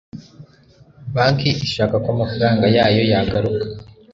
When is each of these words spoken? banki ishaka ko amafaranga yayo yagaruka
banki 1.15 1.49
ishaka 1.65 1.95
ko 2.03 2.07
amafaranga 2.15 2.65
yayo 2.75 3.01
yagaruka 3.11 3.65